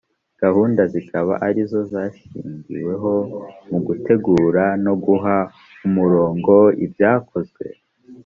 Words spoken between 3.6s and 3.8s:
mu